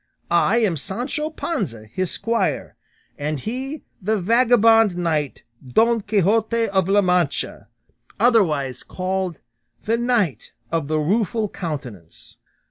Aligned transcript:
I 0.31 0.57
am 0.57 0.77
Sancho 0.77 1.29
Panza, 1.29 1.85
his 1.85 2.09
squire, 2.09 2.75
and 3.19 3.39
he 3.39 3.83
the 4.01 4.19
vagabond 4.19 4.97
knight 4.97 5.43
Don 5.63 6.01
Quixote 6.01 6.67
of 6.69 6.89
La 6.89 7.01
Mancha, 7.01 7.67
otherwise 8.19 8.81
called 8.81 9.37
'The 9.83 9.97
Knight 9.97 10.53
of 10.71 10.87
the 10.87 10.97
Rueful 10.97 11.49
Countenance. 11.49 12.37